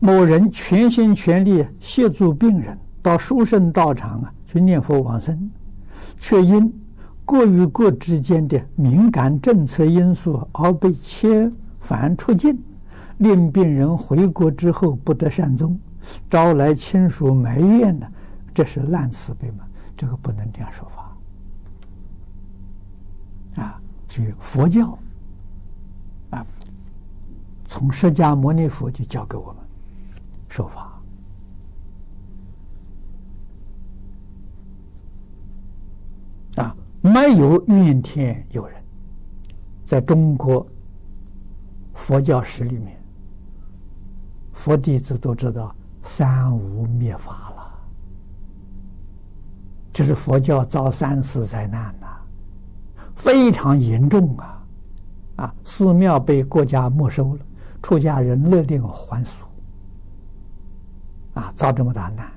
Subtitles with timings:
[0.00, 5.50] 某人全心全力协助病人到殊胜道场啊去念佛往生，
[6.18, 6.72] 却因
[7.24, 12.58] 国与国之间的敏感政策因素而被遣返出境，
[13.18, 15.78] 令病人回国之后不得善终，
[16.28, 18.10] 招来亲属埋怨的，
[18.52, 19.64] 这是滥慈悲吗？
[19.96, 21.16] 这个不能这样说法
[23.62, 23.80] 啊！
[24.08, 24.98] 所以佛教
[26.30, 26.46] 啊，
[27.66, 29.59] 从释迦牟尼佛就教给我们
[30.50, 31.00] 说法
[36.56, 38.76] 啊，没有怨天尤人。
[39.84, 40.66] 在中国
[41.94, 43.00] 佛教史里面，
[44.52, 47.56] 佛弟子都知道三无灭法了。
[49.92, 52.06] 这是佛教遭三次灾难呐，
[53.16, 54.66] 非常严重啊！
[55.36, 57.40] 啊，寺庙被国家没收了，
[57.82, 59.44] 出家人勒令还俗，
[61.40, 62.30] 啊，遭这么大难，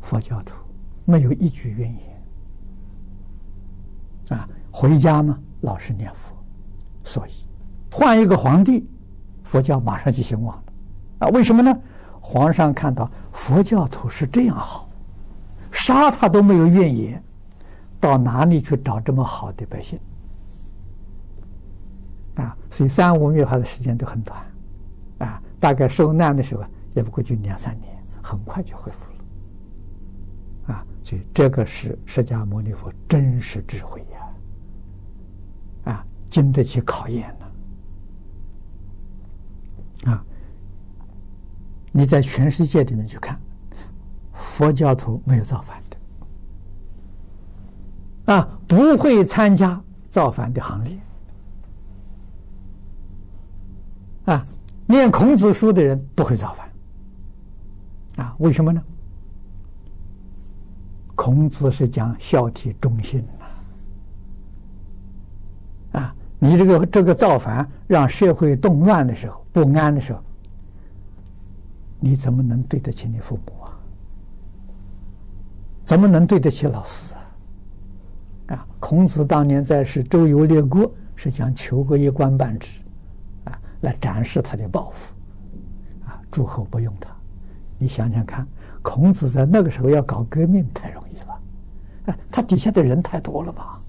[0.00, 0.54] 佛教徒
[1.04, 1.92] 没有一句怨
[4.28, 6.32] 言，啊，回家嘛，老实念佛，
[7.02, 7.32] 所以
[7.90, 8.88] 换一个皇帝，
[9.42, 10.62] 佛教马上就兴旺了，
[11.26, 11.76] 啊，为什么呢？
[12.20, 14.88] 皇上看到佛教徒是这样好。
[15.70, 17.22] 杀他都没有怨言，
[17.98, 19.98] 到哪里去找这么好的百姓？
[22.36, 24.40] 啊，所以三无灭法的时间都很短，
[25.18, 26.62] 啊，大概受难的时候
[26.94, 30.74] 也不过就两三年，很快就恢复了。
[30.74, 37.46] 啊，所以这个是释迦牟尼佛真实智慧呀，啊，经得起考验的。
[40.12, 40.24] 啊，
[41.92, 43.40] 你在全世界里面去看。
[44.40, 45.82] 佛教徒没有造反
[48.24, 50.96] 的，啊，不会参加造反的行列，
[54.26, 54.46] 啊，
[54.86, 56.67] 念孔子书的人不会造反，
[58.18, 58.82] 啊，为什么呢？
[61.14, 63.24] 孔子是讲孝悌忠信
[65.92, 70.22] 呐，啊，你这个这个造反让社会动乱的时候，不安的时候，
[71.98, 73.74] 你怎么能对得起你父母啊？
[75.84, 78.54] 怎么能对得起老师啊？
[78.54, 82.80] 啊，孔子当年在世，周游列国，是想求个一官半职，
[83.44, 85.12] 啊，来展示他的抱负，
[86.06, 87.10] 啊，诸侯不用他。
[87.78, 88.46] 你想想看，
[88.82, 91.40] 孔子在那个时候要搞革命太容易了，
[92.06, 93.80] 啊，他底下的人太多了吧？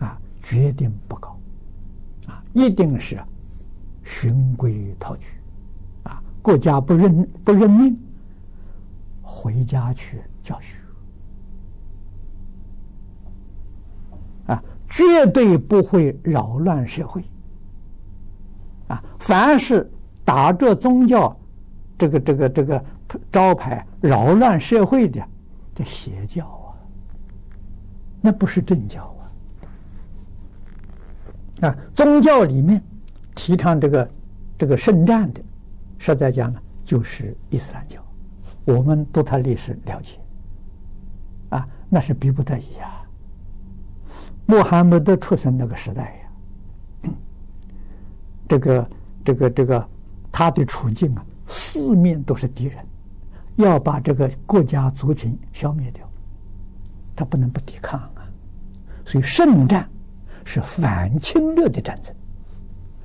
[0.00, 1.38] 啊，决定不搞，
[2.26, 3.18] 啊，一定是
[4.02, 5.26] 循规蹈矩，
[6.04, 7.98] 啊，国家不认不认命，
[9.22, 10.20] 回家去。
[10.42, 10.78] 教学
[14.46, 17.22] 啊，绝对不会扰乱社会
[18.88, 19.04] 啊！
[19.18, 19.88] 凡是
[20.24, 21.36] 打着宗教
[22.00, 22.82] 这个、这个、这个
[23.30, 25.22] 招牌扰乱社会的，
[25.74, 26.72] 这邪教啊，
[28.22, 29.14] 那不是正教
[31.60, 31.68] 啊！
[31.68, 32.82] 啊，宗教里面
[33.34, 34.10] 提倡这个
[34.56, 35.42] 这个圣战的，
[35.98, 38.02] 实在讲呢，就是伊斯兰教。
[38.64, 40.18] 我们读它历史了解。
[41.50, 43.02] 啊，那是逼不得已呀！
[44.46, 46.18] 穆罕默德出生那个时代
[47.02, 47.10] 呀，
[48.48, 48.88] 这个、
[49.22, 49.88] 这个、这个，
[50.32, 52.86] 他的处境啊，四面都是敌人，
[53.56, 56.08] 要把这个国家族群消灭掉，
[57.14, 58.22] 他不能不抵抗啊！
[59.04, 59.90] 所以圣战
[60.44, 62.14] 是反侵略的战争，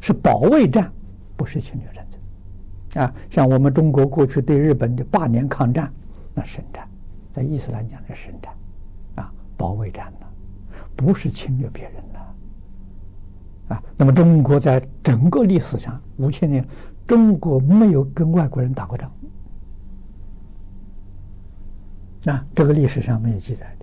[0.00, 0.92] 是保卫战，
[1.36, 3.02] 不是侵略战争。
[3.02, 5.92] 啊，像我们中国过去对日本的八年抗战，
[6.34, 6.86] 那圣战。
[7.32, 8.52] 在伊斯兰讲的圣战，
[9.16, 10.26] 啊，保卫战呢，
[10.94, 12.13] 不是侵略别人的，
[13.68, 16.66] 啊，那么中国在整个历史上五千年，
[17.06, 19.10] 中国没有跟外国人打过仗，
[22.26, 23.76] 啊，这个历史上没有记载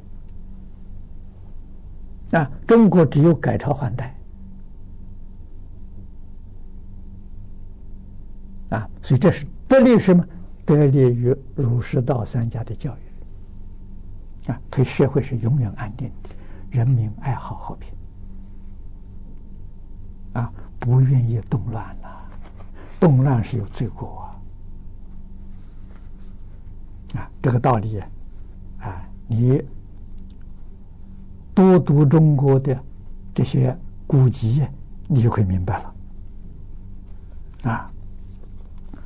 [2.31, 4.16] 的，啊，中国只有改朝换代，
[8.70, 10.23] 啊，所以这是得利什么？
[10.64, 14.52] 得利于儒释道三家的教育。
[14.52, 16.29] 啊，所以社会是永远安定的，
[16.72, 17.94] 人民爱好和平，
[20.34, 22.08] 啊，不愿意动乱呐，
[23.00, 24.22] 动乱是有罪过
[27.14, 28.00] 啊，啊，这个道理，
[28.80, 29.62] 啊，你
[31.54, 32.82] 多读中国的
[33.34, 34.66] 这些古籍，
[35.08, 35.94] 你就会明白了，
[37.72, 37.92] 啊，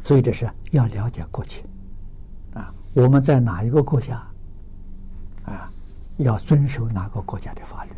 [0.03, 1.63] 所以这是要了解国情，
[2.53, 4.21] 啊，我们在哪一个国家？
[5.45, 5.69] 啊，
[6.17, 7.91] 要遵守哪个国家的法律？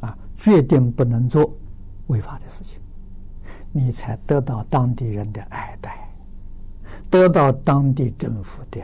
[0.00, 1.52] 啊，决定不能做
[2.08, 2.78] 违法的事情，
[3.72, 6.06] 你才得到当地人的爱戴。
[7.10, 8.82] 得到当地政府的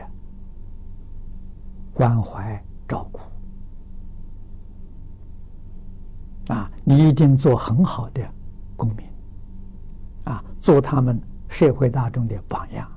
[1.93, 3.19] 关怀照顾，
[6.53, 8.27] 啊，你一定做很好的
[8.75, 9.05] 公民，
[10.23, 12.89] 啊，做他们社会大众的榜样，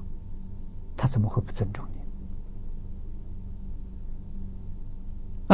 [0.97, 2.01] 他怎么会不尊重你？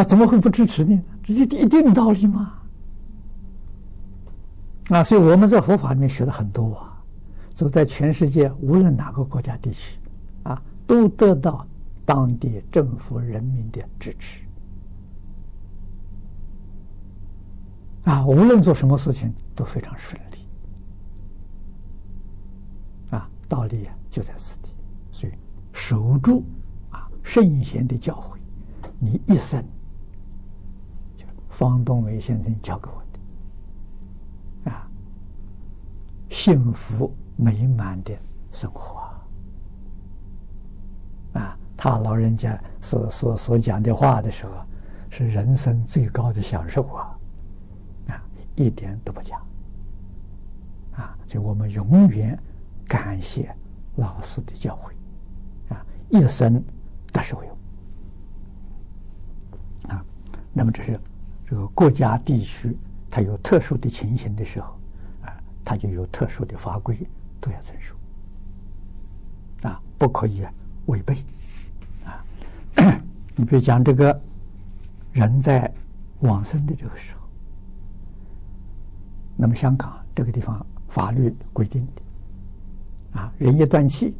[0.00, 1.02] 啊，怎么会不支持你呢？
[1.24, 2.62] 这是一定道理吗？
[4.90, 6.90] 啊，所以我们在佛法里面学了很多啊。
[7.54, 9.96] 走在全世界，无论哪个国家地区，
[10.42, 11.64] 啊，都得到
[12.04, 14.42] 当地政府人民的支持。
[18.02, 20.38] 啊，无论做什么事情都非常顺利。
[23.16, 24.68] 啊，道理就在此地，
[25.12, 25.32] 所以
[25.72, 26.44] 守住
[26.90, 28.36] 啊圣贤的教诲，
[28.98, 29.64] 你一生，
[31.16, 33.02] 就方东梅先生教给我
[34.64, 34.90] 的，啊，
[36.34, 37.14] 幸福。
[37.36, 38.16] 美满的
[38.52, 39.10] 生活
[41.32, 41.58] 啊！
[41.76, 44.52] 他老人家所所所讲的话的时候，
[45.10, 47.18] 是人生最高的享受啊！
[48.06, 48.22] 啊，
[48.54, 49.42] 一点都不假
[50.92, 51.18] 啊！
[51.26, 52.38] 就我们永远
[52.86, 53.52] 感谢
[53.96, 56.62] 老师的教诲啊，一生
[57.12, 57.58] 得受用
[59.88, 60.04] 啊！
[60.52, 61.00] 那么这是
[61.44, 62.78] 这个国家地区，
[63.10, 64.78] 它有特殊的情形的时候，
[65.64, 66.98] 它就有特殊的法规。
[67.40, 67.94] 都要遵守
[69.68, 70.42] 啊，不可以
[70.86, 71.22] 违背
[72.02, 72.24] 啊。
[73.36, 74.18] 你比如讲这个
[75.12, 75.70] 人在
[76.20, 77.20] 往生的这个时候，
[79.36, 84.14] 那么香港这个地方法律规定的啊，人一断气，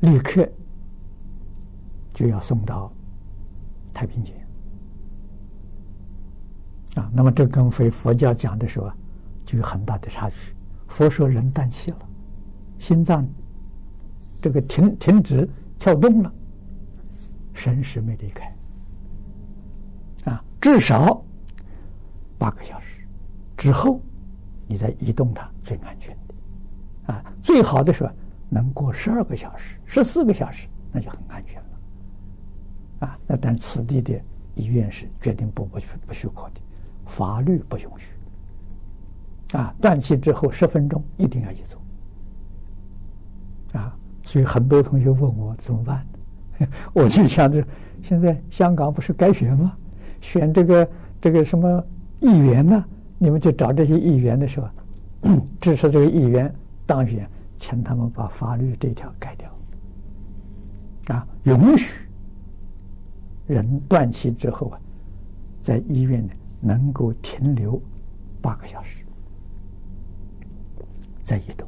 [0.00, 0.48] 立刻
[2.14, 2.90] 就要送到
[3.92, 4.34] 太平间
[6.94, 7.10] 啊。
[7.12, 8.96] 那么这跟非佛教讲的时候啊
[9.44, 10.36] 就有很大的差距。
[10.88, 12.08] 佛说人断气了，
[12.78, 13.26] 心脏
[14.40, 15.48] 这个停停止
[15.78, 16.32] 跳动了，
[17.54, 18.54] 神识没离开
[20.24, 21.24] 啊，至少
[22.36, 23.06] 八个小时
[23.56, 24.00] 之后，
[24.66, 27.24] 你再移动它最安全的啊。
[27.42, 28.10] 最好的时候
[28.50, 33.18] 能过十二个小时、十四个小时，那就很安全了啊。
[33.26, 34.20] 那但此地的
[34.54, 36.60] 医院是决定不不不许可的，
[37.06, 38.08] 法律不允许。
[39.52, 41.80] 啊，断气之后十分钟一定要去做。
[43.80, 46.06] 啊，所以很多同学问我怎么办，
[46.92, 47.64] 我就想着，
[48.02, 49.76] 现在香港不是该选吗？
[50.20, 50.88] 选这个
[51.20, 51.84] 这个什么
[52.20, 52.84] 议员呢？
[53.18, 54.68] 你们就找这些议员的时候，
[55.60, 56.52] 支持这个议员
[56.86, 59.50] 当选，请他们把法律这条改掉。
[61.16, 62.08] 啊，允许
[63.46, 64.80] 人断气之后啊，
[65.60, 67.80] 在医院呢能够停留
[68.40, 69.04] 八个小时。
[71.32, 71.66] 再移动，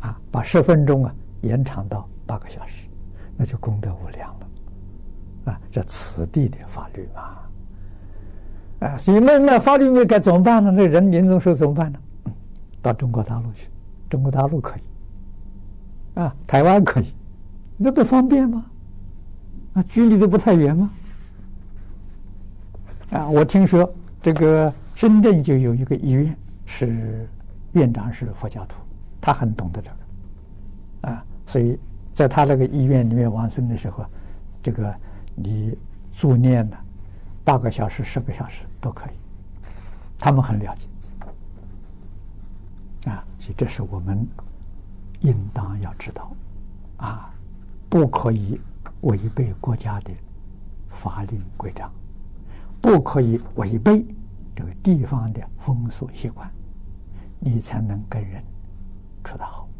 [0.00, 2.86] 啊，把十分钟啊延长到八个小时，
[3.36, 10.70] 那就功德无量了，啊，这此地的法律嘛，啊，所以那那法律没改怎么办呢？
[10.70, 11.98] 那人临终时候怎么办呢？
[12.80, 13.68] 到中国大陆去，
[14.08, 17.12] 中国大陆可以，啊，台湾可以，
[17.84, 18.64] 这都方便吗？
[19.74, 20.90] 啊，距离都不太远吗？
[23.10, 23.92] 啊，我听说
[24.22, 26.34] 这个深圳就有一个医院，
[26.64, 27.28] 是
[27.72, 28.76] 院长是佛教徒。
[29.22, 29.96] 他很懂得这个，
[31.12, 31.78] 啊，所以
[32.12, 34.04] 在他那个医院里面往生的时候，
[34.60, 34.92] 这个
[35.36, 35.78] 你
[36.10, 36.76] 助念的
[37.44, 39.12] 八个小时、十个小时都可以，
[40.18, 40.88] 他们很了解，
[43.08, 44.26] 啊，所以这是我们
[45.20, 46.34] 应当要知道，
[46.96, 47.32] 啊，
[47.88, 48.60] 不可以
[49.02, 50.10] 违背国家的
[50.90, 51.88] 法令规章，
[52.80, 54.04] 不可以违背
[54.56, 56.50] 这个地方的风俗习惯，
[57.38, 58.42] 你才能跟人。
[59.24, 59.71] 处得好。